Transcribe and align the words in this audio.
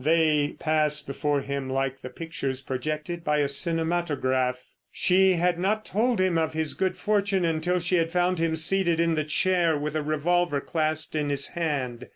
They 0.03 0.55
passed 0.57 1.05
before 1.05 1.41
him 1.41 1.69
like 1.69 2.01
the 2.01 2.09
pictures 2.09 2.63
projected 2.63 3.23
by 3.23 3.37
a 3.37 3.47
cinematograph. 3.47 4.63
She 4.91 5.33
had 5.33 5.59
not 5.59 5.85
told 5.85 6.19
him 6.19 6.39
of 6.39 6.53
his 6.53 6.73
good 6.73 6.97
fortune 6.97 7.45
until 7.45 7.77
she 7.79 7.97
had 7.97 8.09
found 8.09 8.39
him 8.39 8.55
seated 8.55 8.99
in 8.99 9.13
the 9.13 9.23
chair 9.23 9.77
with 9.77 9.95
a 9.95 10.01
revolver 10.01 10.59
clasped 10.59 11.13
in 11.13 11.29
his 11.29 11.49
hand. 11.49 12.07